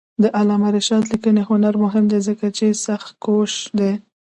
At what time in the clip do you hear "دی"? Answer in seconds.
2.11-2.19, 3.79-3.91